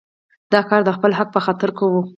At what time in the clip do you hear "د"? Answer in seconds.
0.85-0.89